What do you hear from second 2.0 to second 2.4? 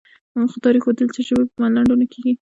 ورکېږي،